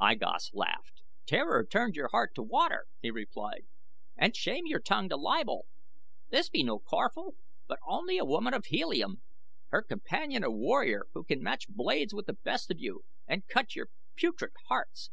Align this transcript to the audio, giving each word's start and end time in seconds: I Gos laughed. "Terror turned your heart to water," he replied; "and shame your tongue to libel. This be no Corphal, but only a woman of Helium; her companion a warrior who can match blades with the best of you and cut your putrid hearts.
I 0.00 0.14
Gos 0.14 0.54
laughed. 0.54 1.02
"Terror 1.26 1.62
turned 1.66 1.96
your 1.96 2.08
heart 2.08 2.34
to 2.36 2.42
water," 2.42 2.86
he 3.02 3.10
replied; 3.10 3.66
"and 4.16 4.34
shame 4.34 4.62
your 4.66 4.80
tongue 4.80 5.10
to 5.10 5.18
libel. 5.18 5.66
This 6.30 6.48
be 6.48 6.62
no 6.62 6.78
Corphal, 6.78 7.34
but 7.66 7.78
only 7.86 8.16
a 8.16 8.24
woman 8.24 8.54
of 8.54 8.64
Helium; 8.64 9.20
her 9.68 9.82
companion 9.82 10.42
a 10.42 10.50
warrior 10.50 11.08
who 11.12 11.24
can 11.24 11.42
match 11.42 11.68
blades 11.68 12.14
with 12.14 12.24
the 12.24 12.32
best 12.32 12.70
of 12.70 12.78
you 12.80 13.04
and 13.28 13.48
cut 13.48 13.76
your 13.76 13.90
putrid 14.16 14.52
hearts. 14.68 15.10